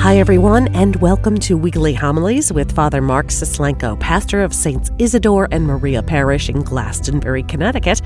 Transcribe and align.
Hi, 0.00 0.18
everyone, 0.18 0.68
and 0.76 0.94
welcome 0.96 1.36
to 1.38 1.58
Weekly 1.58 1.92
Homilies 1.92 2.52
with 2.52 2.70
Father 2.72 3.02
Mark 3.02 3.26
Suslenko, 3.26 3.98
pastor 3.98 4.44
of 4.44 4.54
Saints 4.54 4.92
Isidore 5.00 5.48
and 5.50 5.66
Maria 5.66 6.04
Parish 6.04 6.48
in 6.48 6.62
Glastonbury, 6.62 7.42
Connecticut, 7.42 8.00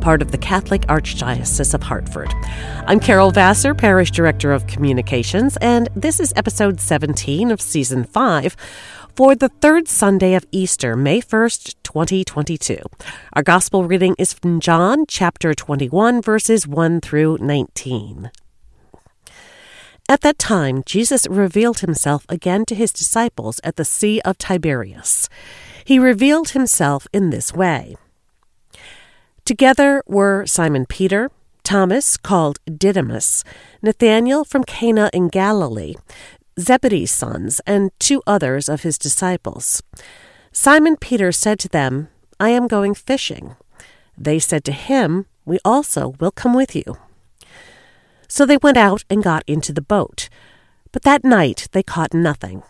part 0.00 0.20
of 0.20 0.30
the 0.30 0.36
Catholic 0.36 0.82
Archdiocese 0.82 1.72
of 1.72 1.82
Hartford. 1.82 2.32
I'm 2.86 3.00
Carol 3.00 3.30
Vassar, 3.30 3.74
parish 3.74 4.10
director 4.10 4.52
of 4.52 4.66
communications, 4.66 5.56
and 5.56 5.88
this 5.96 6.20
is 6.20 6.34
episode 6.36 6.80
17 6.80 7.50
of 7.50 7.62
season 7.62 8.04
5 8.04 8.54
for 9.16 9.34
the 9.34 9.48
third 9.48 9.88
Sunday 9.88 10.34
of 10.34 10.46
Easter, 10.52 10.96
May 10.96 11.22
1st, 11.22 11.76
2022. 11.82 12.78
Our 13.32 13.42
gospel 13.42 13.84
reading 13.84 14.14
is 14.18 14.34
from 14.34 14.60
John 14.60 15.06
chapter 15.08 15.54
21, 15.54 16.20
verses 16.20 16.68
1 16.68 17.00
through 17.00 17.38
19. 17.40 18.30
At 20.10 20.22
that 20.22 20.38
time, 20.38 20.82
Jesus 20.86 21.26
revealed 21.28 21.80
himself 21.80 22.24
again 22.30 22.64
to 22.66 22.74
his 22.74 22.92
disciples 22.92 23.60
at 23.62 23.76
the 23.76 23.84
Sea 23.84 24.22
of 24.24 24.38
Tiberias. 24.38 25.28
He 25.84 25.98
revealed 25.98 26.50
himself 26.50 27.06
in 27.12 27.28
this 27.28 27.52
way. 27.52 27.96
Together 29.44 30.02
were 30.06 30.46
Simon 30.46 30.86
Peter, 30.86 31.30
Thomas, 31.62 32.16
called 32.16 32.58
Didymus, 32.64 33.44
Nathanael 33.82 34.44
from 34.44 34.64
Cana 34.64 35.10
in 35.12 35.28
Galilee, 35.28 35.94
Zebedee's 36.58 37.10
sons, 37.10 37.60
and 37.66 37.90
two 37.98 38.22
others 38.26 38.70
of 38.70 38.82
his 38.82 38.96
disciples. 38.96 39.82
Simon 40.52 40.96
Peter 40.96 41.32
said 41.32 41.58
to 41.58 41.68
them, 41.68 42.08
I 42.40 42.48
am 42.48 42.66
going 42.66 42.94
fishing. 42.94 43.56
They 44.16 44.38
said 44.38 44.64
to 44.64 44.72
him, 44.72 45.26
We 45.44 45.58
also 45.66 46.14
will 46.18 46.30
come 46.30 46.54
with 46.54 46.74
you. 46.74 46.96
So 48.28 48.44
they 48.44 48.58
went 48.58 48.76
out 48.76 49.04
and 49.08 49.22
got 49.22 49.42
into 49.46 49.72
the 49.72 49.82
boat. 49.82 50.28
But 50.92 51.02
that 51.02 51.24
night 51.24 51.68
they 51.72 51.82
caught 51.82 52.14
nothing. 52.14 52.62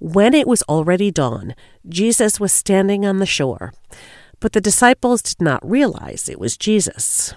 When 0.00 0.32
it 0.32 0.46
was 0.46 0.62
already 0.62 1.10
dawn, 1.10 1.54
Jesus 1.88 2.38
was 2.38 2.52
standing 2.52 3.04
on 3.04 3.18
the 3.18 3.26
shore, 3.26 3.72
but 4.38 4.52
the 4.52 4.60
disciples 4.60 5.22
did 5.22 5.42
not 5.42 5.68
realize 5.68 6.28
it 6.28 6.38
was 6.38 6.56
Jesus. 6.56 7.34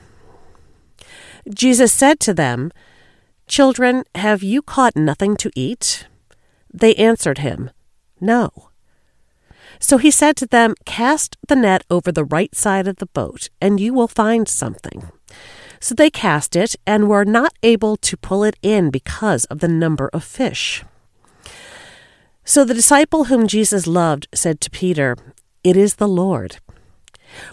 Jesus 1.50 1.92
said 1.92 2.20
to 2.20 2.34
them, 2.34 2.72
Children, 3.48 4.04
have 4.16 4.44
you 4.44 4.62
caught 4.62 4.96
nothing 4.96 5.36
to 5.38 5.52
eat? 5.56 6.06
They 6.72 6.94
answered 6.96 7.40
him, 7.40 7.72
No. 8.20 8.70
So 9.80 9.98
he 9.98 10.12
said 10.12 10.36
to 10.38 10.46
them, 10.46 10.76
Cast 10.86 11.38
the 11.48 11.56
net 11.56 11.84
over 11.90 12.12
the 12.12 12.24
right 12.24 12.54
side 12.56 12.88
of 12.88 12.98
the 12.98 13.08
boat, 13.08 13.50
and 13.60 13.80
you 13.80 13.94
will 13.94 14.08
find 14.08 14.48
something. 14.48 15.10
So 15.82 15.96
they 15.96 16.12
cast 16.12 16.56
it 16.56 16.76
and 16.86 17.10
were 17.10 17.26
not 17.26 17.54
able 17.64 17.98
to 17.98 18.16
pull 18.16 18.44
it 18.44 18.56
in 18.62 18.92
because 18.92 19.46
of 19.46 19.60
the 19.60 19.68
number 19.68 20.10
of 20.14 20.24
fish. 20.24 20.84
So 22.46 22.64
the 22.64 22.76
disciple 22.76 23.26
whom 23.26 23.48
Jesus 23.48 23.88
loved 23.88 24.28
said 24.34 24.62
to 24.62 24.70
Peter, 24.70 25.18
It 25.64 25.76
is 25.76 25.96
the 25.96 26.08
Lord. 26.08 26.58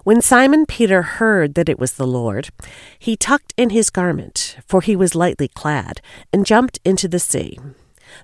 When 0.05 0.21
Simon 0.21 0.67
Peter 0.67 1.03
heard 1.03 1.55
that 1.55 1.69
it 1.69 1.79
was 1.79 1.93
the 1.93 2.07
Lord, 2.07 2.51
he 2.99 3.17
tucked 3.17 3.55
in 3.57 3.71
his 3.71 3.91
garment, 3.91 4.59
for 4.67 4.83
he 4.83 4.95
was 4.95 5.15
lightly 5.15 5.49
clad, 5.49 6.03
and 6.33 6.45
jumped 6.45 6.79
into 6.85 7.09
the 7.09 7.19
sea. 7.19 7.59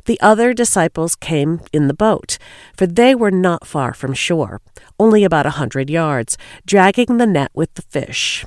The 0.05 0.20
other 0.20 0.52
disciples 0.52 1.14
came 1.14 1.61
in 1.72 1.89
the 1.89 1.94
boat, 1.94 2.39
for 2.77 2.86
they 2.86 3.14
were 3.14 3.30
not 3.30 3.66
far 3.66 3.94
from 3.94 4.12
shore, 4.12 4.61
only 4.98 5.24
about 5.24 5.46
a 5.46 5.56
hundred 5.61 5.89
yards, 5.89 6.36
dragging 6.66 7.16
the 7.16 7.27
net 7.27 7.50
with 7.55 7.72
the 7.74 7.83
fish. 7.83 8.44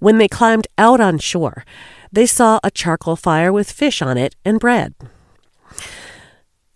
When 0.00 0.18
they 0.18 0.28
climbed 0.28 0.66
out 0.78 1.00
on 1.00 1.18
shore, 1.18 1.64
they 2.12 2.26
saw 2.26 2.60
a 2.62 2.70
charcoal 2.70 3.16
fire 3.16 3.52
with 3.52 3.70
fish 3.70 4.00
on 4.00 4.16
it 4.16 4.36
and 4.44 4.60
bread. 4.60 4.94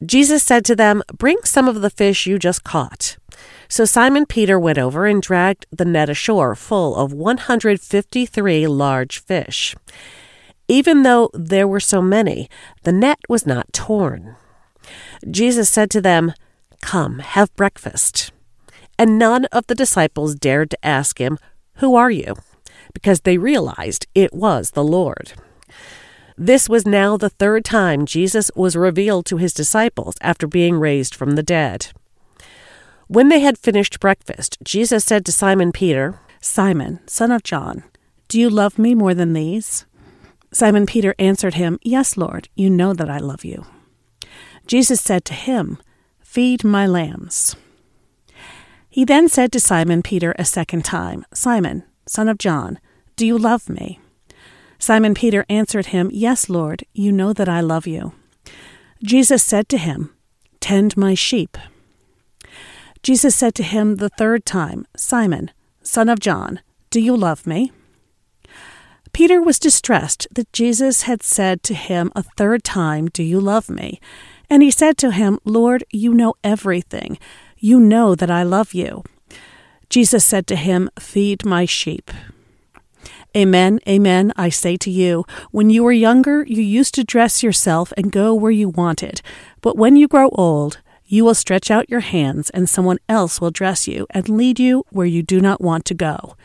Jesus 0.04 0.42
said 0.42 0.64
to 0.66 0.76
them, 0.76 1.02
Bring 1.16 1.38
some 1.44 1.68
of 1.68 1.80
the 1.80 1.90
fish 1.90 2.26
you 2.26 2.38
just 2.38 2.64
caught. 2.64 3.16
So 3.68 3.84
Simon 3.84 4.26
Peter 4.26 4.58
went 4.58 4.78
over 4.78 5.06
and 5.06 5.20
dragged 5.20 5.66
the 5.70 5.84
net 5.84 6.08
ashore 6.08 6.54
full 6.54 6.96
of 6.96 7.12
153 7.12 8.66
large 8.66 9.20
fish. 9.20 9.76
Even 10.68 11.02
though 11.02 11.30
there 11.34 11.68
were 11.68 11.80
so 11.80 12.00
many, 12.00 12.48
the 12.84 12.92
net 12.92 13.18
was 13.28 13.46
not 13.46 13.72
torn. 13.72 14.36
Jesus 15.30 15.68
said 15.68 15.90
to 15.90 16.00
them, 16.00 16.32
Come, 16.80 17.18
have 17.18 17.54
breakfast. 17.56 18.32
And 18.98 19.18
none 19.18 19.44
of 19.46 19.66
the 19.66 19.74
disciples 19.74 20.34
dared 20.34 20.70
to 20.70 20.84
ask 20.84 21.18
him, 21.18 21.38
Who 21.74 21.94
are 21.94 22.10
you? 22.10 22.36
Because 22.92 23.20
they 23.20 23.38
realized 23.38 24.06
it 24.14 24.32
was 24.32 24.72
the 24.72 24.84
Lord. 24.84 25.32
This 26.36 26.68
was 26.68 26.86
now 26.86 27.16
the 27.16 27.30
third 27.30 27.64
time 27.64 28.06
Jesus 28.06 28.50
was 28.54 28.76
revealed 28.76 29.26
to 29.26 29.38
his 29.38 29.52
disciples 29.52 30.14
after 30.20 30.46
being 30.46 30.78
raised 30.78 31.14
from 31.14 31.32
the 31.32 31.42
dead. 31.42 31.88
When 33.08 33.28
they 33.28 33.40
had 33.40 33.58
finished 33.58 34.00
breakfast, 34.00 34.58
Jesus 34.62 35.04
said 35.04 35.24
to 35.26 35.32
Simon 35.32 35.72
Peter, 35.72 36.20
Simon, 36.40 37.00
son 37.06 37.32
of 37.32 37.42
John, 37.42 37.82
do 38.28 38.38
you 38.38 38.50
love 38.50 38.78
me 38.78 38.94
more 38.94 39.14
than 39.14 39.32
these? 39.32 39.86
Simon 40.52 40.84
Peter 40.84 41.14
answered 41.18 41.54
him, 41.54 41.78
Yes, 41.82 42.18
Lord, 42.18 42.50
you 42.54 42.68
know 42.68 42.92
that 42.92 43.08
I 43.08 43.18
love 43.18 43.42
you. 43.42 43.64
Jesus 44.66 45.00
said 45.00 45.24
to 45.26 45.34
him, 45.34 45.78
Feed 46.20 46.62
my 46.62 46.86
lambs. 46.86 47.56
He 48.90 49.06
then 49.06 49.28
said 49.28 49.50
to 49.52 49.60
Simon 49.60 50.02
Peter 50.02 50.34
a 50.38 50.44
second 50.44 50.84
time, 50.84 51.24
Simon, 51.32 51.84
son 52.10 52.28
of 52.28 52.38
John, 52.38 52.78
do 53.16 53.26
you 53.26 53.36
love 53.36 53.68
me? 53.68 54.00
Simon 54.78 55.14
Peter 55.14 55.44
answered 55.48 55.86
him, 55.86 56.10
Yes, 56.12 56.48
Lord, 56.48 56.84
you 56.92 57.10
know 57.10 57.32
that 57.32 57.48
I 57.48 57.60
love 57.60 57.86
you. 57.86 58.12
Jesus 59.02 59.42
said 59.42 59.68
to 59.70 59.78
him, 59.78 60.14
Tend 60.60 60.96
my 60.96 61.14
sheep. 61.14 61.56
Jesus 63.02 63.34
said 63.34 63.54
to 63.56 63.62
him 63.62 63.96
the 63.96 64.08
third 64.08 64.44
time, 64.44 64.86
Simon, 64.96 65.50
son 65.82 66.08
of 66.08 66.20
John, 66.20 66.60
do 66.90 67.00
you 67.00 67.16
love 67.16 67.46
me? 67.46 67.72
Peter 69.12 69.42
was 69.42 69.58
distressed 69.58 70.26
that 70.32 70.52
Jesus 70.52 71.02
had 71.02 71.22
said 71.22 71.62
to 71.64 71.74
him 71.74 72.12
a 72.14 72.22
third 72.22 72.62
time, 72.64 73.08
Do 73.08 73.22
you 73.22 73.40
love 73.40 73.68
me? 73.68 74.00
And 74.50 74.62
he 74.62 74.70
said 74.70 74.96
to 74.98 75.10
him, 75.10 75.38
Lord, 75.44 75.84
you 75.90 76.14
know 76.14 76.34
everything. 76.44 77.18
You 77.56 77.80
know 77.80 78.14
that 78.14 78.30
I 78.30 78.42
love 78.42 78.74
you. 78.74 79.04
Jesus 79.88 80.24
said 80.24 80.46
to 80.48 80.56
him, 80.56 80.90
Feed 80.98 81.44
my 81.44 81.64
sheep. 81.64 82.10
Amen, 83.36 83.78
amen, 83.86 84.32
I 84.36 84.48
say 84.48 84.76
to 84.78 84.90
you, 84.90 85.24
when 85.50 85.70
you 85.70 85.84
were 85.84 85.92
younger, 85.92 86.44
you 86.44 86.62
used 86.62 86.94
to 86.94 87.04
dress 87.04 87.42
yourself 87.42 87.92
and 87.96 88.10
go 88.10 88.34
where 88.34 88.50
you 88.50 88.70
wanted. 88.70 89.20
But 89.60 89.76
when 89.76 89.96
you 89.96 90.08
grow 90.08 90.30
old, 90.30 90.80
you 91.04 91.24
will 91.24 91.34
stretch 91.34 91.70
out 91.70 91.90
your 91.90 92.00
hands, 92.00 92.50
and 92.50 92.68
someone 92.68 92.98
else 93.08 93.40
will 93.40 93.50
dress 93.50 93.86
you 93.86 94.06
and 94.10 94.28
lead 94.28 94.58
you 94.58 94.84
where 94.90 95.06
you 95.06 95.22
do 95.22 95.40
not 95.40 95.60
want 95.60 95.84
to 95.86 95.94
go. 95.94 96.36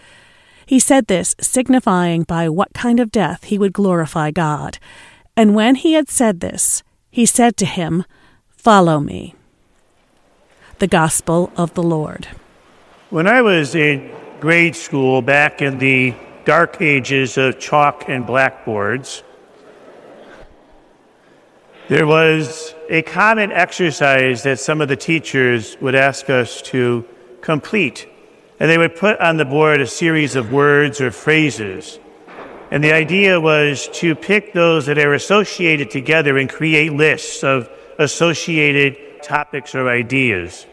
He 0.65 0.79
said 0.79 1.07
this, 1.07 1.35
signifying 1.39 2.23
by 2.23 2.47
what 2.49 2.73
kind 2.73 2.99
of 2.99 3.11
death 3.11 3.45
he 3.45 3.57
would 3.57 3.73
glorify 3.73 4.31
God. 4.31 4.77
And 5.35 5.55
when 5.55 5.75
he 5.75 5.93
had 5.93 6.09
said 6.09 6.39
this, 6.39 6.83
he 7.09 7.25
said 7.25 7.57
to 7.57 7.65
him, 7.65 8.05
Follow 8.49 8.99
me. 8.99 9.35
The 10.79 10.87
Gospel 10.87 11.51
of 11.57 11.73
the 11.73 11.83
Lord. 11.83 12.27
When 13.13 13.27
I 13.27 13.43
was 13.43 13.75
in 13.75 14.11
grade 14.39 14.75
school 14.75 15.21
back 15.21 15.61
in 15.61 15.77
the 15.77 16.15
dark 16.45 16.81
ages 16.81 17.37
of 17.37 17.59
chalk 17.59 18.05
and 18.07 18.25
blackboards, 18.25 19.21
there 21.89 22.07
was 22.07 22.73
a 22.89 23.03
common 23.03 23.51
exercise 23.51 24.41
that 24.41 24.59
some 24.59 24.81
of 24.81 24.87
the 24.87 24.95
teachers 24.95 25.77
would 25.79 25.93
ask 25.93 26.31
us 26.31 26.63
to 26.63 27.05
complete. 27.41 28.07
And 28.59 28.67
they 28.67 28.79
would 28.79 28.95
put 28.95 29.19
on 29.19 29.37
the 29.37 29.45
board 29.45 29.79
a 29.79 29.85
series 29.85 30.35
of 30.35 30.51
words 30.51 30.99
or 30.99 31.11
phrases. 31.11 31.99
And 32.71 32.83
the 32.83 32.93
idea 32.93 33.39
was 33.39 33.89
to 33.99 34.15
pick 34.15 34.53
those 34.53 34.87
that 34.87 34.97
are 34.97 35.13
associated 35.13 35.91
together 35.91 36.39
and 36.39 36.49
create 36.49 36.93
lists 36.93 37.43
of 37.43 37.69
associated 37.99 39.21
topics 39.21 39.75
or 39.75 39.87
ideas. 39.87 40.65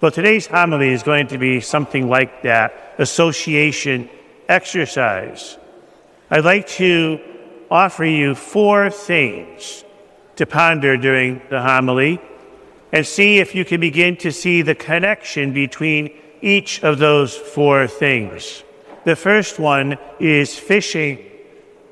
Well, 0.00 0.10
today's 0.10 0.46
homily 0.46 0.94
is 0.94 1.02
going 1.02 1.26
to 1.26 1.36
be 1.36 1.60
something 1.60 2.08
like 2.08 2.40
that 2.42 2.94
association 2.96 4.08
exercise. 4.48 5.58
I'd 6.30 6.46
like 6.46 6.66
to 6.68 7.20
offer 7.70 8.06
you 8.06 8.34
four 8.34 8.88
things 8.88 9.84
to 10.36 10.46
ponder 10.46 10.96
during 10.96 11.42
the 11.50 11.60
homily 11.60 12.18
and 12.92 13.06
see 13.06 13.40
if 13.40 13.54
you 13.54 13.66
can 13.66 13.78
begin 13.78 14.16
to 14.18 14.32
see 14.32 14.62
the 14.62 14.74
connection 14.74 15.52
between 15.52 16.18
each 16.40 16.82
of 16.82 16.98
those 16.98 17.36
four 17.36 17.86
things. 17.86 18.64
The 19.04 19.16
first 19.16 19.58
one 19.58 19.98
is 20.18 20.58
fishing, 20.58 21.26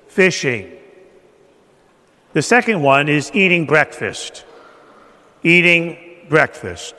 fishing. 0.07 0.73
The 2.33 2.41
second 2.41 2.81
one 2.81 3.11
is 3.11 3.31
eating 3.35 3.67
breakfast, 3.67 4.47
eating 5.43 6.25
breakfast. 6.31 6.95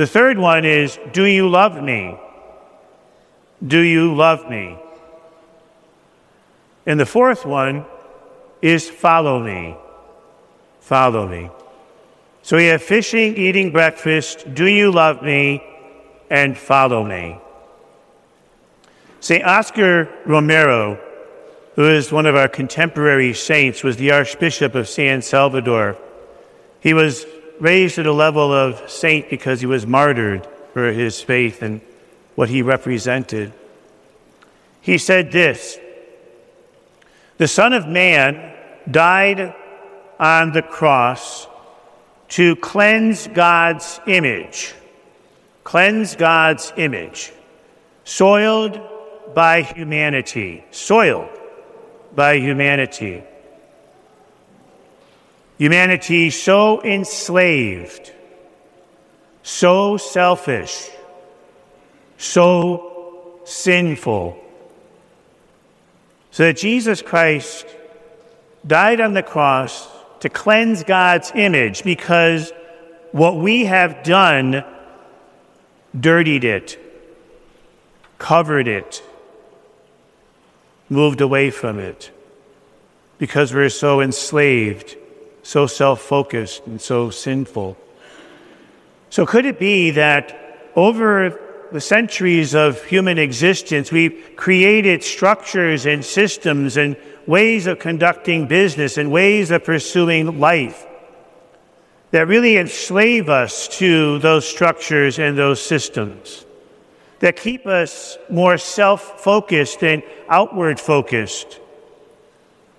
The 0.00 0.06
third 0.06 0.38
one 0.38 0.64
is, 0.64 0.98
Do 1.12 1.26
you 1.26 1.46
love 1.46 1.82
me? 1.82 2.18
Do 3.62 3.80
you 3.80 4.14
love 4.14 4.48
me? 4.48 4.78
And 6.86 6.98
the 6.98 7.04
fourth 7.04 7.44
one 7.44 7.84
is, 8.62 8.88
Follow 8.88 9.38
me. 9.44 9.76
follow 10.80 11.28
me. 11.28 11.50
So 12.40 12.56
we 12.56 12.68
have 12.68 12.82
fishing, 12.82 13.36
eating 13.36 13.72
breakfast, 13.72 14.54
do 14.54 14.64
you 14.64 14.90
love 14.90 15.22
me, 15.22 15.62
and 16.30 16.56
follow 16.56 17.04
me. 17.04 17.38
St. 19.20 19.44
Oscar 19.44 20.08
Romero, 20.24 20.98
who 21.74 21.90
is 21.90 22.10
one 22.10 22.24
of 22.24 22.36
our 22.36 22.48
contemporary 22.48 23.34
saints, 23.34 23.84
was 23.84 23.98
the 23.98 24.12
Archbishop 24.12 24.74
of 24.74 24.88
San 24.88 25.20
Salvador. 25.20 25.98
He 26.80 26.94
was 26.94 27.26
raised 27.60 27.96
to 27.96 28.02
the 28.02 28.12
level 28.12 28.52
of 28.52 28.90
saint 28.90 29.28
because 29.30 29.60
he 29.60 29.66
was 29.66 29.86
martyred 29.86 30.48
for 30.72 30.90
his 30.92 31.20
faith 31.20 31.62
and 31.62 31.80
what 32.34 32.48
he 32.48 32.62
represented. 32.62 33.52
He 34.80 34.98
said 34.98 35.30
this 35.30 35.78
The 37.36 37.46
Son 37.46 37.72
of 37.72 37.86
Man 37.86 38.54
died 38.90 39.54
on 40.18 40.52
the 40.52 40.62
cross 40.62 41.46
to 42.28 42.56
cleanse 42.56 43.28
God's 43.28 44.00
image, 44.06 44.74
cleanse 45.64 46.16
God's 46.16 46.72
image, 46.76 47.32
soiled 48.04 48.80
by 49.34 49.62
humanity, 49.62 50.64
soiled 50.70 51.28
by 52.14 52.38
humanity. 52.38 53.22
Humanity 55.60 56.30
so 56.30 56.82
enslaved, 56.82 58.10
so 59.42 59.98
selfish, 59.98 60.88
so 62.16 63.42
sinful, 63.44 64.42
so 66.30 66.44
that 66.44 66.56
Jesus 66.56 67.02
Christ 67.02 67.66
died 68.66 69.02
on 69.02 69.12
the 69.12 69.22
cross 69.22 69.86
to 70.20 70.30
cleanse 70.30 70.82
God's 70.82 71.30
image 71.34 71.84
because 71.84 72.54
what 73.12 73.36
we 73.36 73.66
have 73.66 74.02
done 74.02 74.64
dirtied 75.94 76.44
it, 76.44 76.78
covered 78.16 78.66
it, 78.66 79.02
moved 80.88 81.20
away 81.20 81.50
from 81.50 81.78
it 81.78 82.10
because 83.18 83.52
we're 83.52 83.68
so 83.68 84.00
enslaved, 84.00 84.96
so 85.42 85.66
self 85.66 86.00
focused, 86.00 86.66
and 86.66 86.80
so 86.80 87.10
sinful. 87.10 87.76
So, 89.10 89.26
could 89.26 89.44
it 89.44 89.58
be 89.58 89.90
that 89.92 90.70
over 90.76 91.40
the 91.72 91.80
centuries 91.80 92.54
of 92.54 92.82
human 92.84 93.18
existence, 93.18 93.92
we've 93.92 94.32
created 94.36 95.02
structures 95.02 95.86
and 95.86 96.04
systems 96.04 96.76
and 96.76 96.96
ways 97.26 97.66
of 97.66 97.78
conducting 97.78 98.46
business 98.46 98.98
and 98.98 99.10
ways 99.10 99.50
of 99.50 99.64
pursuing 99.64 100.40
life 100.40 100.86
that 102.10 102.26
really 102.26 102.56
enslave 102.56 103.28
us 103.28 103.68
to 103.68 104.18
those 104.18 104.46
structures 104.48 105.18
and 105.18 105.38
those 105.38 105.62
systems, 105.62 106.44
that 107.20 107.36
keep 107.36 107.66
us 107.66 108.18
more 108.28 108.58
self 108.58 109.22
focused 109.22 109.82
and 109.84 110.02
outward 110.28 110.80
focused, 110.80 111.60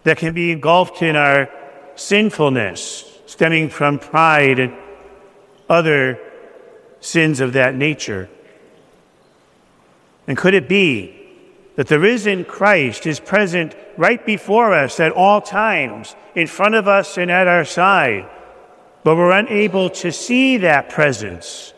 that 0.03 0.17
can 0.17 0.33
be 0.33 0.51
engulfed 0.51 1.01
in 1.01 1.15
our 1.15 1.49
sinfulness 1.95 3.05
stemming 3.25 3.69
from 3.69 3.99
pride 3.99 4.59
and 4.59 4.73
other 5.69 6.19
sins 6.99 7.39
of 7.39 7.53
that 7.53 7.75
nature. 7.75 8.29
And 10.27 10.37
could 10.37 10.53
it 10.53 10.67
be 10.67 11.17
that 11.75 11.87
the 11.87 11.99
risen 11.99 12.45
Christ 12.45 13.07
is 13.07 13.19
present 13.19 13.75
right 13.97 14.23
before 14.25 14.73
us 14.73 14.99
at 14.99 15.11
all 15.11 15.41
times, 15.41 16.15
in 16.35 16.47
front 16.47 16.75
of 16.75 16.87
us 16.87 17.17
and 17.17 17.31
at 17.31 17.47
our 17.47 17.65
side, 17.65 18.29
but 19.03 19.15
we're 19.15 19.31
unable 19.31 19.89
to 19.89 20.11
see 20.11 20.57
that 20.57 20.89
presence 20.89 21.73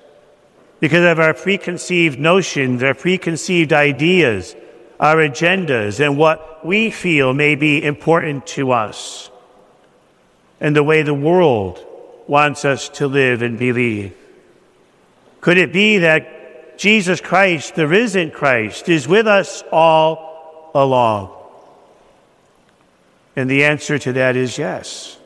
because 0.80 1.06
of 1.06 1.19
our 1.19 1.33
preconceived 1.33 2.19
notions, 2.19 2.83
our 2.83 2.94
preconceived 2.94 3.71
ideas, 3.71 4.56
our 5.00 5.18
agendas, 5.18 6.04
and 6.04 6.18
what 6.18 6.65
we 6.65 6.92
feel 6.92 7.33
may 7.33 7.56
be 7.56 7.83
important 7.83 8.45
to 8.45 8.71
us, 8.71 9.30
and 10.63 10.74
the 10.74 10.81
way 10.81 11.04
the 11.04 11.13
world 11.13 11.86
wants 12.25 12.63
us 12.63 12.88
to 12.88 13.06
live 13.06 13.42
and 13.42 13.60
believe. 13.60 14.15
Could 15.42 15.57
it 15.57 15.74
be 15.74 15.98
that 16.00 16.77
Jesus 16.80 17.19
Christ, 17.19 17.75
the 17.75 17.86
risen 17.86 18.31
Christ, 18.31 18.88
is 18.88 19.06
with 19.06 19.27
us 19.27 19.62
all 19.74 20.71
along? 20.74 21.36
And 23.36 23.50
the 23.50 23.65
answer 23.65 24.00
to 24.00 24.13
that 24.13 24.38
is 24.38 24.57
yes. 24.57 25.19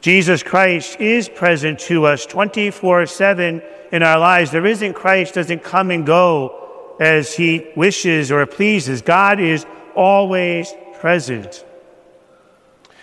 Jesus 0.00 0.42
Christ 0.42 1.00
is 1.00 1.28
present 1.28 1.78
to 1.80 2.06
us 2.06 2.26
24 2.26 3.06
7 3.06 3.62
in 3.92 4.02
our 4.02 4.18
lives. 4.18 4.50
The 4.50 4.60
risen 4.60 4.92
Christ 4.92 5.34
doesn't 5.34 5.62
come 5.62 5.92
and 5.92 6.04
go 6.04 6.96
as 6.98 7.32
he 7.32 7.70
wishes 7.76 8.32
or 8.32 8.44
pleases. 8.46 9.02
God 9.02 9.38
is 9.38 9.64
always 9.94 10.74
present 10.98 11.64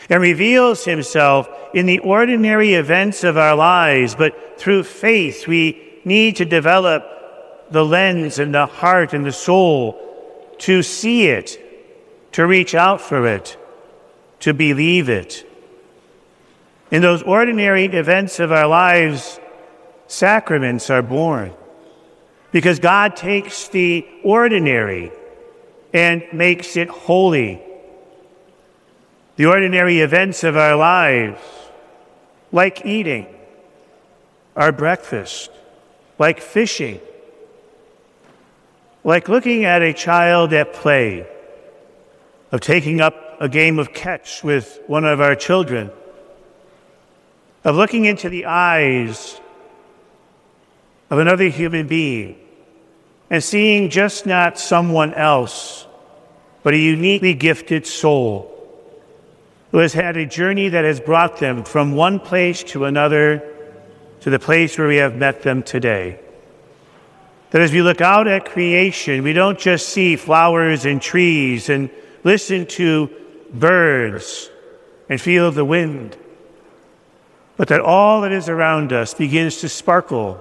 and 0.10 0.22
reveals 0.22 0.86
himself 0.86 1.48
in 1.74 1.86
the 1.86 2.00
ordinary 2.00 2.74
events 2.74 3.24
of 3.24 3.38
our 3.38 3.56
lives. 3.56 4.16
But 4.16 4.60
through 4.60 4.84
faith, 4.84 5.48
we 5.48 6.02
need 6.04 6.38
to 6.38 6.46
develop 6.46 7.06
the 7.72 7.86
lens 7.86 8.40
and 8.40 8.54
the 8.54 8.66
heart 8.66 9.14
and 9.14 9.26
the 9.26 9.32
soul 9.32 10.02
to 10.60 10.82
see 10.84 11.28
it, 11.28 12.32
to 12.34 12.46
reach 12.46 12.74
out 12.76 13.00
for 13.00 13.28
it, 13.28 13.58
to 14.42 14.54
believe 14.54 15.10
it. 15.10 15.46
In 16.92 17.02
those 17.02 17.22
ordinary 17.22 17.86
events 17.86 18.40
of 18.40 18.52
our 18.52 18.68
lives, 18.68 19.40
sacraments 20.08 20.90
are 20.90 21.04
born 21.04 21.54
because 22.52 22.80
God 22.80 23.16
takes 23.16 23.68
the 23.68 24.08
ordinary 24.24 25.12
and 25.94 26.24
makes 26.34 26.76
it 26.78 26.90
holy. 26.90 27.62
The 29.40 29.46
ordinary 29.46 30.02
events 30.02 30.44
of 30.44 30.58
our 30.58 30.76
lives, 30.76 31.40
like 32.52 32.86
eating, 32.86 33.26
our 34.54 34.74
breakfast, 34.74 35.50
like 36.18 36.42
fishing, 36.42 37.00
like 39.06 39.30
looking 39.30 39.64
at 39.64 39.82
a 39.82 39.94
child 39.94 40.52
at 40.52 40.74
play, 40.74 41.26
of 42.52 42.60
taking 42.60 43.00
up 43.00 43.38
a 43.40 43.48
game 43.48 43.80
of 43.80 43.94
catch 43.94 44.44
with 44.44 44.82
one 44.88 45.06
of 45.06 45.22
our 45.22 45.36
children, 45.36 45.90
of 47.64 47.78
looking 47.78 48.04
into 48.04 48.28
the 48.28 48.46
eyes 48.46 49.40
of 51.10 51.18
another 51.18 51.48
human 51.48 51.88
being 51.88 52.38
and 53.30 53.42
seeing 53.42 53.90
just 53.90 54.26
not 54.26 54.60
someone 54.60 55.14
else, 55.14 55.88
but 56.62 56.74
a 56.74 56.78
uniquely 56.78 57.34
gifted 57.34 57.88
soul 57.88 58.58
who 59.72 59.78
has 59.78 59.94
had 59.94 60.18
a 60.18 60.26
journey 60.26 60.70
that 60.70 60.84
has 60.84 61.00
brought 61.00 61.38
them 61.38 61.64
from 61.64 61.96
one 61.96 62.20
place 62.20 62.64
to 62.64 62.86
another 62.86 63.44
to 64.22 64.30
the 64.30 64.40
place 64.40 64.78
where 64.78 64.88
we 64.88 64.98
have 64.98 65.16
met 65.16 65.44
them 65.44 65.64
today. 65.64 66.20
That 67.52 67.62
as 67.62 67.72
we 67.72 67.82
look 67.82 68.02
out 68.02 68.28
at 68.28 68.46
creation, 68.46 69.24
we 69.24 69.34
don't 69.34 69.58
just 69.58 69.90
see 69.90 70.16
flowers 70.16 70.86
and 70.86 71.02
trees 71.02 71.70
and 71.70 71.90
listen 72.24 72.66
to 72.68 73.10
birds 73.54 74.50
and 75.08 75.20
feel 75.20 75.52
the 75.52 75.66
wind, 75.66 76.16
but 77.58 77.68
that 77.70 77.80
all 77.80 78.22
that 78.22 78.32
is 78.32 78.50
around 78.50 78.94
us 78.94 79.14
begins 79.14 79.62
to 79.62 79.70
sparkle 79.70 80.40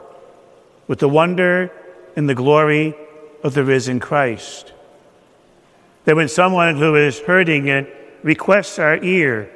with 0.86 0.98
the 0.98 1.08
wonder 1.08 1.72
and 2.16 2.28
the 2.28 2.34
glory 2.34 2.94
of 3.42 3.54
the 3.54 3.64
risen 3.64 4.00
Christ. 4.00 4.72
That 6.04 6.16
when 6.16 6.28
someone 6.28 6.76
who 6.76 6.96
is 6.96 7.20
hurting 7.20 7.70
and 7.70 7.86
requests 8.22 8.78
our 8.78 8.96
ear, 9.02 9.50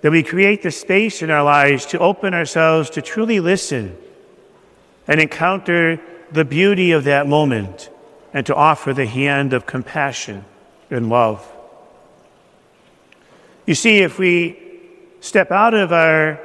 that 0.00 0.10
we 0.10 0.22
create 0.22 0.62
the 0.62 0.70
space 0.70 1.22
in 1.22 1.30
our 1.30 1.42
lives 1.42 1.86
to 1.86 1.98
open 1.98 2.34
ourselves 2.34 2.90
to 2.90 3.02
truly 3.02 3.40
listen 3.40 3.96
and 5.08 5.20
encounter 5.20 6.00
the 6.30 6.44
beauty 6.44 6.92
of 6.92 7.04
that 7.04 7.26
moment 7.26 7.90
and 8.32 8.44
to 8.46 8.54
offer 8.54 8.92
the 8.92 9.06
hand 9.06 9.52
of 9.52 9.66
compassion 9.66 10.44
and 10.90 11.08
love. 11.08 11.50
You 13.66 13.74
see, 13.74 13.98
if 13.98 14.18
we 14.18 14.58
step 15.20 15.50
out 15.50 15.72
of 15.72 15.92
our 15.92 16.40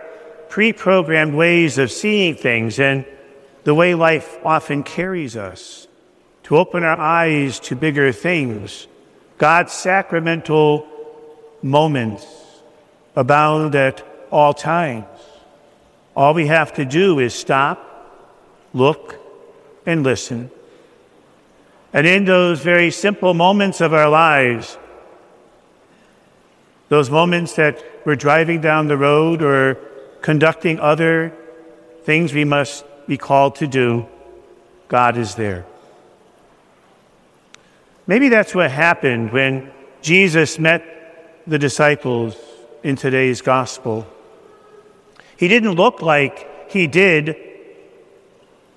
pre 0.48 0.72
programmed 0.72 1.34
ways 1.34 1.78
of 1.78 1.92
seeing 1.92 2.36
things 2.36 2.80
and 2.80 3.06
the 3.66 3.76
way 3.76 3.94
life 3.94 4.38
often 4.46 4.84
carries 4.84 5.36
us, 5.36 5.88
to 6.44 6.58
open 6.58 6.84
our 6.84 6.98
eyes 6.98 7.60
to 7.60 7.76
bigger 7.76 8.12
things, 8.12 8.88
God's 9.38 9.74
sacramental 9.74 10.88
moments 11.62 12.26
abound 13.16 13.76
at 13.76 14.06
all 14.32 14.54
times. 14.54 15.06
All 16.16 16.34
we 16.34 16.48
have 16.48 16.74
to 16.74 16.86
do 16.86 17.20
is 17.20 17.34
stop, 17.34 17.78
look, 18.74 19.16
and 19.86 20.04
listen. 20.04 20.52
And 21.94 22.06
in 22.06 22.26
those 22.26 22.62
very 22.62 22.92
simple 22.92 23.34
moments 23.34 23.82
of 23.82 23.94
our 23.94 24.10
lives, 24.10 24.78
those 26.90 27.10
moments 27.10 27.56
that 27.56 27.84
we're 28.06 28.16
driving 28.16 28.62
down 28.62 28.88
the 28.88 28.98
road 28.98 29.42
or 29.42 29.76
conducting 30.22 30.80
other 30.80 31.34
things 32.04 32.34
we 32.34 32.46
must 32.46 32.84
be 33.08 33.18
called 33.18 33.56
to 33.56 33.68
do, 33.68 34.08
God 34.88 35.18
is 35.18 35.36
there. 35.36 35.66
Maybe 38.08 38.30
that's 38.30 38.56
what 38.56 38.72
happened 38.72 39.32
when 39.32 39.72
Jesus 40.02 40.58
met 40.58 40.99
the 41.50 41.58
disciples 41.58 42.38
in 42.84 42.96
today's 42.96 43.42
gospel. 43.42 44.06
He 45.36 45.48
didn't 45.48 45.72
look 45.72 46.02
like 46.02 46.72
he 46.72 46.86
did 46.86 47.36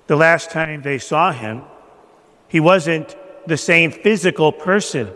the 0.07 0.15
last 0.15 0.49
time 0.49 0.81
they 0.81 0.97
saw 0.97 1.31
him. 1.31 1.61
He 2.47 2.59
wasn't 2.59 3.15
the 3.45 3.57
same 3.57 3.91
physical 3.91 4.51
person. 4.51 5.11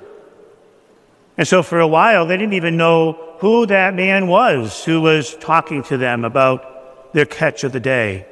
And 1.35 1.47
so 1.47 1.63
for 1.63 1.79
a 1.79 1.87
while, 1.87 2.27
they 2.27 2.37
didn't 2.37 2.53
even 2.53 2.77
know 2.77 3.13
who 3.39 3.65
that 3.65 3.95
man 3.95 4.27
was 4.27 4.83
who 4.85 5.01
was 5.01 5.35
talking 5.35 5.81
to 5.83 5.97
them 5.97 6.25
about 6.25 7.13
their 7.13 7.25
catch 7.25 7.63
of 7.63 7.71
the 7.71 7.79
day. 7.79 8.27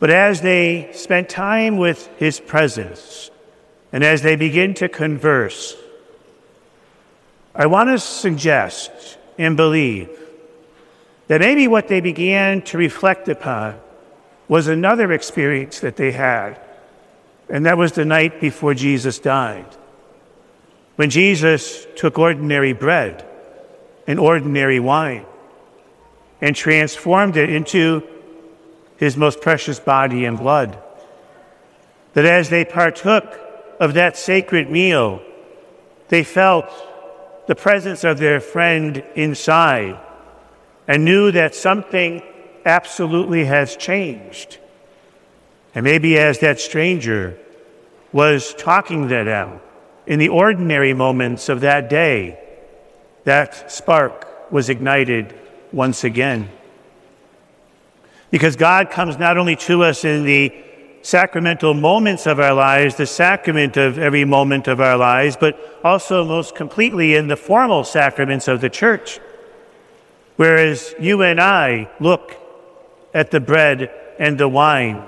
But 0.00 0.10
as 0.10 0.40
they 0.40 0.90
spent 0.94 1.28
time 1.28 1.76
with 1.76 2.08
his 2.16 2.40
presence, 2.40 3.30
and 3.92 4.02
as 4.02 4.22
they 4.22 4.34
begin 4.34 4.74
to 4.74 4.88
converse, 4.88 5.76
I 7.54 7.66
want 7.66 7.88
to 7.88 7.98
suggest 7.98 9.18
and 9.38 9.56
believe 9.56 10.10
that 11.26 11.40
maybe 11.40 11.68
what 11.68 11.88
they 11.88 12.00
began 12.00 12.62
to 12.62 12.78
reflect 12.78 13.28
upon 13.28 13.80
was 14.48 14.66
another 14.66 15.12
experience 15.12 15.80
that 15.80 15.96
they 15.96 16.12
had, 16.12 16.60
and 17.48 17.66
that 17.66 17.78
was 17.78 17.92
the 17.92 18.04
night 18.04 18.40
before 18.40 18.74
Jesus 18.74 19.18
died. 19.18 19.66
When 20.96 21.10
Jesus 21.10 21.86
took 21.96 22.18
ordinary 22.18 22.72
bread 22.72 23.24
and 24.06 24.18
ordinary 24.18 24.80
wine 24.80 25.24
and 26.40 26.56
transformed 26.56 27.36
it 27.36 27.50
into 27.50 28.02
his 28.96 29.16
most 29.16 29.40
precious 29.40 29.80
body 29.80 30.24
and 30.24 30.38
blood. 30.38 30.78
That 32.14 32.26
as 32.26 32.50
they 32.50 32.64
partook 32.64 33.38
of 33.78 33.94
that 33.94 34.16
sacred 34.16 34.70
meal, 34.70 35.22
they 36.08 36.22
felt 36.22 36.70
the 37.50 37.56
presence 37.56 38.04
of 38.04 38.18
their 38.18 38.38
friend 38.38 39.02
inside 39.16 39.98
and 40.86 41.04
knew 41.04 41.32
that 41.32 41.52
something 41.52 42.22
absolutely 42.64 43.44
has 43.44 43.74
changed. 43.74 44.58
And 45.74 45.82
maybe 45.82 46.16
as 46.16 46.38
that 46.38 46.60
stranger 46.60 47.36
was 48.12 48.54
talking 48.54 49.08
to 49.08 49.24
them 49.24 49.60
in 50.06 50.20
the 50.20 50.28
ordinary 50.28 50.94
moments 50.94 51.48
of 51.48 51.62
that 51.62 51.90
day, 51.90 52.38
that 53.24 53.72
spark 53.72 54.52
was 54.52 54.68
ignited 54.68 55.34
once 55.72 56.04
again. 56.04 56.48
Because 58.30 58.54
God 58.54 58.92
comes 58.92 59.18
not 59.18 59.38
only 59.38 59.56
to 59.56 59.82
us 59.82 60.04
in 60.04 60.22
the 60.22 60.54
sacramental 61.02 61.74
moments 61.74 62.26
of 62.26 62.38
our 62.38 62.52
lives, 62.52 62.96
the 62.96 63.06
sacrament 63.06 63.76
of 63.76 63.98
every 63.98 64.24
moment 64.24 64.68
of 64.68 64.80
our 64.80 64.96
lives, 64.96 65.36
but 65.36 65.58
also 65.82 66.24
most 66.24 66.54
completely 66.54 67.14
in 67.14 67.28
the 67.28 67.36
formal 67.36 67.84
sacraments 67.84 68.48
of 68.48 68.60
the 68.60 68.68
church. 68.68 69.18
Whereas 70.36 70.94
you 70.98 71.22
and 71.22 71.40
I 71.40 71.90
look 72.00 72.36
at 73.14 73.30
the 73.30 73.40
bread 73.40 73.90
and 74.18 74.38
the 74.38 74.48
wine, 74.48 75.02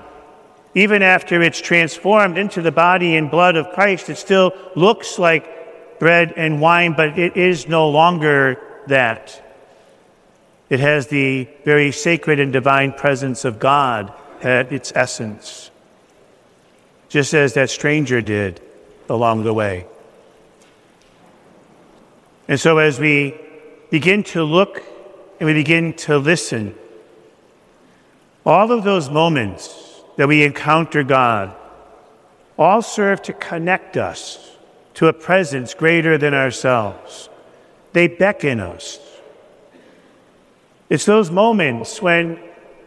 even 0.75 1.03
after 1.03 1.41
it's 1.41 1.61
transformed 1.61 2.37
into 2.37 2.61
the 2.61 2.71
body 2.71 3.15
and 3.15 3.29
blood 3.29 3.55
of 3.55 3.69
Christ, 3.69 4.09
it 4.09 4.17
still 4.17 4.53
looks 4.75 5.19
like 5.19 5.99
bread 5.99 6.33
and 6.35 6.59
wine, 6.59 6.93
but 6.93 7.19
it 7.19 7.37
is 7.37 7.67
no 7.67 7.89
longer 7.89 8.59
that. 8.87 9.39
It 10.69 10.79
has 10.79 11.07
the 11.07 11.47
very 11.63 11.91
sacred 11.91 12.39
and 12.39 12.51
divine 12.51 12.93
presence 12.93 13.45
of 13.45 13.59
God 13.59 14.11
at 14.41 14.71
its 14.71 14.91
essence 14.95 15.69
just 17.13 17.35
as 17.35 17.53
that 17.53 17.69
stranger 17.69 18.23
did 18.23 18.59
along 19.07 19.43
the 19.43 19.53
way. 19.53 19.85
And 22.47 22.59
so, 22.59 22.79
as 22.79 22.99
we 22.99 23.39
begin 23.91 24.23
to 24.33 24.43
look 24.43 24.81
and 25.39 25.45
we 25.45 25.53
begin 25.53 25.93
to 25.93 26.17
listen, 26.17 26.73
all 28.43 28.71
of 28.71 28.83
those 28.83 29.11
moments 29.11 30.01
that 30.17 30.27
we 30.27 30.43
encounter 30.43 31.03
God 31.03 31.55
all 32.57 32.81
serve 32.81 33.21
to 33.21 33.33
connect 33.33 33.95
us 33.95 34.57
to 34.95 35.05
a 35.05 35.13
presence 35.13 35.75
greater 35.75 36.17
than 36.17 36.33
ourselves. 36.33 37.29
They 37.91 38.07
beckon 38.07 38.59
us. 38.59 38.97
It's 40.89 41.05
those 41.05 41.29
moments 41.29 42.01
when 42.01 42.39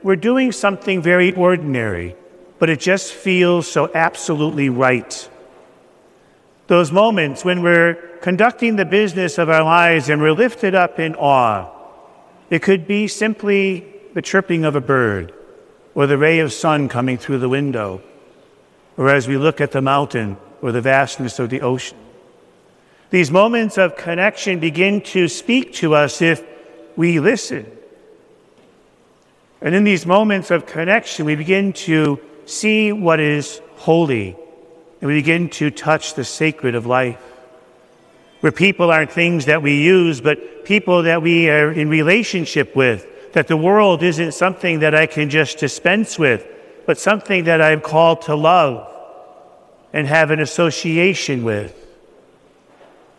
we're 0.03 0.17
doing 0.17 0.51
something 0.51 1.01
very 1.01 1.33
ordinary 1.33 2.17
but 2.59 2.71
it 2.71 2.81
just 2.81 3.13
feels 3.13 3.71
so 3.71 3.91
absolutely 3.95 4.69
right. 4.69 5.29
Those 6.67 6.91
moments 6.91 7.45
when 7.45 7.63
we're 7.63 7.95
conducting 8.23 8.77
the 8.77 8.85
business 8.85 9.39
of 9.39 9.49
our 9.49 9.63
lives 9.63 10.09
and 10.09 10.21
we're 10.21 10.33
lifted 10.33 10.75
up 10.75 10.99
in 10.99 11.15
awe. 11.15 11.71
It 12.51 12.63
could 12.63 12.87
be 12.87 13.09
simply 13.09 13.87
the 14.15 14.23
chirping 14.23 14.65
of 14.65 14.75
a 14.75 14.81
bird 14.81 15.33
or 15.95 16.07
the 16.07 16.19
ray 16.19 16.41
of 16.41 16.53
sun 16.53 16.89
coming 16.89 17.17
through 17.17 17.39
the 17.39 17.49
window, 17.49 18.03
or 18.97 19.09
as 19.09 19.27
we 19.27 19.37
look 19.37 19.61
at 19.61 19.73
the 19.73 19.81
mountain 19.81 20.37
or 20.61 20.73
the 20.73 20.81
vastness 20.81 21.39
of 21.39 21.51
the 21.51 21.61
ocean. 21.61 21.97
These 23.11 23.31
moments 23.31 23.79
of 23.79 23.97
connection 23.97 24.59
begin 24.59 25.01
to 25.03 25.29
speak 25.29 25.73
to 25.75 25.95
us 25.95 26.21
if 26.21 26.45
we 26.97 27.21
listen. 27.21 27.71
And 29.61 29.75
in 29.75 29.85
these 29.85 30.05
moments 30.05 30.51
of 30.51 30.67
connection, 30.67 31.25
we 31.25 31.35
begin 31.35 31.73
to 31.75 32.21
see 32.47 32.93
what 32.93 33.21
is 33.21 33.61
holy, 33.77 34.37
and 35.01 35.09
we 35.09 35.15
begin 35.15 35.51
to 35.51 35.71
touch 35.71 36.15
the 36.15 36.25
sacred 36.25 36.75
of 36.75 36.87
life. 36.87 37.21
Where 38.41 38.53
people 38.53 38.91
aren't 38.91 39.13
things 39.13 39.47
that 39.47 39.63
we 39.63 39.83
use, 39.83 40.21
but 40.21 40.65
people 40.65 41.03
that 41.05 41.23
we 41.23 41.51
are 41.51 41.73
in 41.73 41.89
relationship 41.89 42.75
with. 42.77 43.33
That 43.33 43.49
the 43.49 43.57
world 43.57 44.03
isn't 44.03 44.33
something 44.33 44.81
that 44.81 44.95
I 44.95 45.07
can 45.07 45.29
just 45.29 45.59
dispense 45.59 46.19
with, 46.19 46.47
but 46.87 46.99
something 46.99 47.45
that 47.45 47.61
I'm 47.61 47.81
called 47.81 48.23
to 48.23 48.35
love 48.35 48.93
and 49.93 50.07
have 50.07 50.31
an 50.31 50.41
association 50.41 51.45
with. 51.45 51.75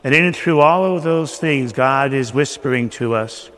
And 0.04 0.16
in 0.16 0.24
and 0.24 0.36
through 0.36 0.62
all 0.62 0.96
of 0.96 1.04
those 1.04 1.38
things, 1.38 1.74
God 1.74 2.14
is 2.14 2.34
whispering 2.34 2.90
to 2.92 3.16
us, 3.16 3.50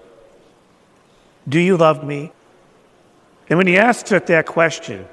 Do 1.48 1.60
you 1.60 1.78
love 1.78 2.04
me? 2.04 2.32
And 3.50 3.58
when 3.58 3.68
He 3.68 3.78
asks 3.78 4.12
us 4.12 4.24
that 4.28 4.46
question, 4.46 5.08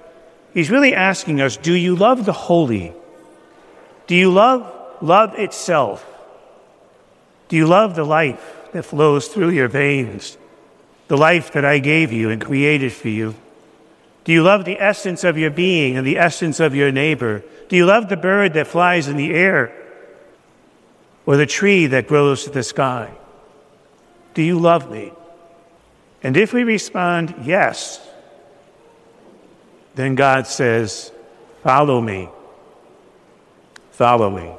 He's 0.56 0.70
really 0.70 0.94
asking 0.94 1.42
us 1.42 1.58
do 1.58 1.75
you 1.75 1.94
love 1.94 2.25
the 2.25 2.32
holy? 2.32 2.94
Do 4.06 4.14
you 4.14 4.32
love 4.32 4.72
love 5.02 5.34
itself? 5.34 6.02
Do 7.50 7.56
you 7.56 7.66
love 7.66 7.94
the 7.94 8.06
life 8.06 8.70
that 8.72 8.84
flows 8.84 9.28
through 9.28 9.50
your 9.50 9.68
veins? 9.68 10.38
The 11.08 11.18
life 11.18 11.52
that 11.52 11.66
I 11.66 11.78
gave 11.78 12.10
you 12.10 12.30
and 12.30 12.40
created 12.40 12.94
for 12.94 13.10
you? 13.10 13.34
Do 14.25 14.32
you 14.32 14.42
love 14.42 14.64
the 14.64 14.80
essence 14.80 15.25
of 15.25 15.36
your 15.36 15.50
being 15.50 15.98
and 15.98 16.06
the 16.06 16.16
essence 16.16 16.58
of 16.58 16.75
your 16.75 16.90
neighbor? 16.90 17.44
Do 17.68 17.76
you 17.76 17.84
love 17.84 18.08
the 18.08 18.16
bird 18.16 18.54
that 18.54 18.66
flies 18.66 19.08
in 19.08 19.18
the 19.18 19.34
air 19.34 19.76
or 21.26 21.36
the 21.36 21.44
tree 21.44 21.86
that 21.88 22.08
grows 22.08 22.44
to 22.44 22.50
the 22.50 22.62
sky? 22.62 23.12
Do 24.32 24.40
you 24.40 24.58
love 24.58 24.90
me? 24.90 25.12
And 26.22 26.34
if 26.34 26.54
we 26.54 26.64
respond 26.64 27.34
yes, 27.42 28.00
then 29.97 30.15
God 30.15 30.47
says, 30.47 31.11
Follow 31.62 32.00
me. 32.00 32.29
Follow 33.91 34.31
me. 34.31 34.53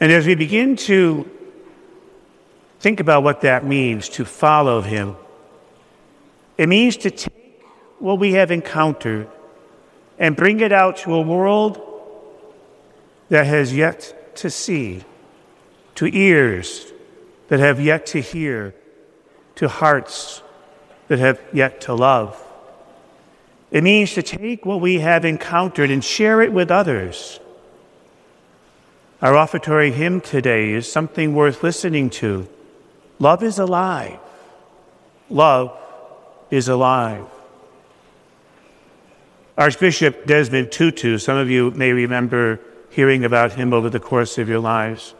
And 0.00 0.10
as 0.10 0.26
we 0.26 0.34
begin 0.34 0.76
to 0.76 1.28
think 2.78 3.00
about 3.00 3.22
what 3.22 3.42
that 3.42 3.64
means 3.66 4.08
to 4.10 4.24
follow 4.24 4.80
Him, 4.80 5.16
it 6.56 6.68
means 6.68 6.96
to 6.98 7.10
take 7.10 7.62
what 7.98 8.18
we 8.18 8.34
have 8.34 8.50
encountered 8.50 9.28
and 10.18 10.36
bring 10.36 10.60
it 10.60 10.72
out 10.72 10.98
to 10.98 11.14
a 11.14 11.20
world 11.20 11.80
that 13.28 13.46
has 13.46 13.74
yet 13.74 14.36
to 14.36 14.50
see, 14.50 15.02
to 15.96 16.06
ears 16.06 16.92
that 17.48 17.58
have 17.58 17.80
yet 17.80 18.06
to 18.06 18.20
hear, 18.20 18.74
to 19.56 19.68
hearts 19.68 20.42
that 21.08 21.18
have 21.18 21.40
yet 21.52 21.80
to 21.80 21.94
love. 21.94 22.43
It 23.74 23.82
means 23.82 24.14
to 24.14 24.22
take 24.22 24.64
what 24.64 24.80
we 24.80 25.00
have 25.00 25.24
encountered 25.24 25.90
and 25.90 26.02
share 26.02 26.40
it 26.40 26.52
with 26.52 26.70
others. 26.70 27.40
Our 29.20 29.34
offertory 29.34 29.90
hymn 29.90 30.20
today 30.20 30.70
is 30.70 30.90
something 30.90 31.34
worth 31.34 31.64
listening 31.64 32.08
to. 32.10 32.46
Love 33.18 33.42
is 33.42 33.58
alive. 33.58 34.20
Love 35.28 35.76
is 36.52 36.68
alive. 36.68 37.26
Archbishop 39.58 40.24
Desmond 40.24 40.70
Tutu, 40.70 41.18
some 41.18 41.36
of 41.36 41.50
you 41.50 41.72
may 41.72 41.90
remember 41.90 42.60
hearing 42.90 43.24
about 43.24 43.54
him 43.54 43.72
over 43.72 43.90
the 43.90 43.98
course 43.98 44.38
of 44.38 44.48
your 44.48 44.60
lives. 44.60 45.14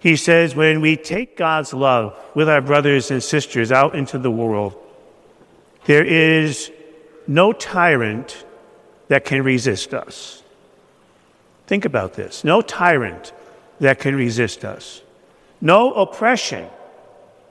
He 0.00 0.16
says, 0.16 0.56
when 0.56 0.80
we 0.80 0.96
take 0.96 1.36
God's 1.36 1.72
love 1.72 2.18
with 2.34 2.48
our 2.48 2.60
brothers 2.60 3.12
and 3.12 3.22
sisters 3.22 3.70
out 3.70 3.94
into 3.94 4.18
the 4.18 4.32
world, 4.32 4.74
there 5.84 6.04
is 6.04 6.72
no 7.26 7.52
tyrant 7.52 8.44
that 9.08 9.24
can 9.24 9.42
resist 9.42 9.94
us. 9.94 10.42
Think 11.66 11.84
about 11.84 12.14
this. 12.14 12.44
No 12.44 12.60
tyrant 12.60 13.32
that 13.80 13.98
can 13.98 14.14
resist 14.14 14.64
us, 14.64 15.02
no 15.60 15.92
oppression 15.94 16.68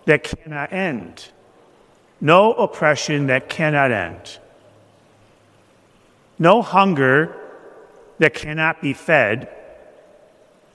that 0.05 0.23
cannot 0.23 0.71
end, 0.71 1.29
no 2.21 2.53
oppression 2.53 3.27
that 3.27 3.49
cannot 3.49 3.91
end, 3.91 4.39
no 6.39 6.61
hunger 6.61 7.35
that 8.19 8.33
cannot 8.33 8.81
be 8.81 8.93
fed, 8.93 9.49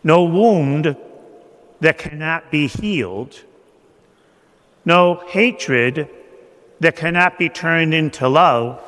no 0.04 0.24
wound 0.24 0.96
that 1.80 1.98
cannot 1.98 2.50
be 2.50 2.66
healed, 2.66 3.42
no 4.84 5.22
hatred 5.28 6.08
that 6.80 6.96
cannot 6.96 7.38
be 7.38 7.48
turned 7.48 7.94
into 7.94 8.28
love, 8.28 8.82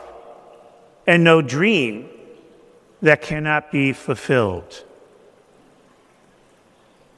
and 1.06 1.24
no 1.24 1.42
dream 1.42 2.08
that 3.02 3.22
cannot 3.22 3.72
be 3.72 3.92
fulfilled. 3.92 4.84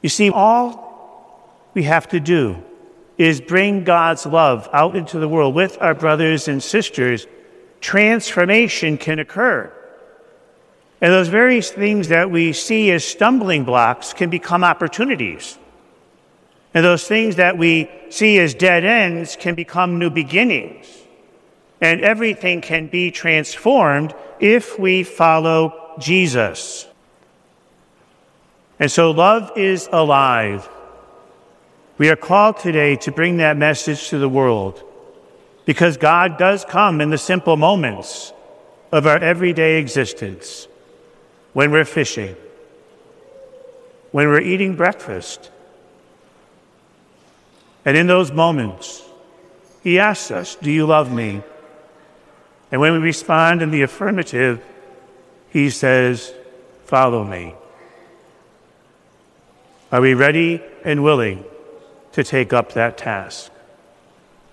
You 0.01 0.09
see, 0.09 0.29
all 0.29 1.69
we 1.73 1.83
have 1.83 2.07
to 2.09 2.19
do 2.19 2.61
is 3.17 3.39
bring 3.39 3.83
God's 3.83 4.25
love 4.25 4.67
out 4.73 4.95
into 4.95 5.19
the 5.19 5.27
world 5.27 5.53
with 5.53 5.77
our 5.81 5.93
brothers 5.93 6.47
and 6.47 6.61
sisters. 6.61 7.27
Transformation 7.79 8.97
can 8.97 9.19
occur. 9.19 9.71
And 11.01 11.11
those 11.11 11.27
various 11.27 11.69
things 11.69 12.07
that 12.07 12.31
we 12.31 12.53
see 12.53 12.89
as 12.91 13.03
stumbling 13.03 13.65
blocks 13.65 14.13
can 14.13 14.29
become 14.29 14.63
opportunities. 14.63 15.57
And 16.73 16.83
those 16.83 17.07
things 17.07 17.35
that 17.35 17.57
we 17.57 17.89
see 18.09 18.39
as 18.39 18.53
dead 18.53 18.83
ends 18.83 19.35
can 19.35 19.55
become 19.55 19.99
new 19.99 20.09
beginnings. 20.09 20.87
And 21.79 22.01
everything 22.01 22.61
can 22.61 22.87
be 22.87 23.11
transformed 23.11 24.15
if 24.39 24.79
we 24.79 25.03
follow 25.03 25.95
Jesus. 25.99 26.87
And 28.79 28.91
so 28.91 29.11
love 29.11 29.51
is 29.55 29.87
alive. 29.91 30.67
We 31.97 32.09
are 32.09 32.15
called 32.15 32.57
today 32.57 32.95
to 32.97 33.11
bring 33.11 33.37
that 33.37 33.55
message 33.55 34.09
to 34.09 34.17
the 34.17 34.29
world 34.29 34.83
because 35.65 35.97
God 35.97 36.37
does 36.37 36.65
come 36.65 37.01
in 37.01 37.09
the 37.09 37.17
simple 37.17 37.55
moments 37.55 38.33
of 38.91 39.07
our 39.07 39.17
everyday 39.17 39.79
existence 39.79 40.67
when 41.53 41.71
we're 41.71 41.85
fishing, 41.85 42.35
when 44.11 44.27
we're 44.27 44.41
eating 44.41 44.75
breakfast, 44.75 45.51
and 47.85 47.97
in 47.97 48.07
those 48.07 48.31
moments, 48.31 49.03
he 49.83 49.99
asks 49.99 50.31
us, 50.31 50.55
Do 50.55 50.71
you 50.71 50.85
love 50.85 51.11
me? 51.11 51.41
And 52.71 52.81
when 52.81 52.93
we 52.93 52.99
respond 52.99 53.61
in 53.61 53.71
the 53.71 53.81
affirmative, 53.83 54.63
he 55.49 55.69
says, 55.69 56.33
Follow 56.85 57.23
me. 57.23 57.55
Are 59.91 60.01
we 60.01 60.15
ready 60.15 60.61
and 60.83 61.03
willing 61.03 61.45
to 62.13 62.23
take 62.23 62.51
up 62.51 62.73
that 62.73 62.97
task? 62.97 63.51